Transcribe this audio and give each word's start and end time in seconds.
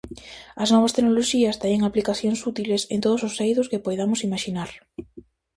As 0.63 0.69
novas 0.73 0.95
tecnoloxías 0.95 1.59
teñen 1.61 1.81
aplicacións 1.83 2.39
útiles 2.51 2.81
en 2.93 2.99
todos 3.05 3.21
os 3.27 3.35
eidos 3.45 3.69
que 3.71 3.83
poidamos 3.85 4.23
imaxinar. 4.27 4.69